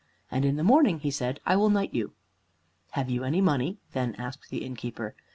And 0.31 0.45
in 0.45 0.55
the 0.55 0.63
morning," 0.63 1.01
he 1.01 1.11
said, 1.11 1.39
"I 1.45 1.55
will 1.55 1.69
knight 1.69 1.93
you." 1.93 2.13
"Have 2.93 3.11
you 3.11 3.23
any 3.23 3.39
money?" 3.39 3.77
then 3.93 4.15
asked 4.15 4.49
the 4.49 4.65
innkeeper. 4.65 5.13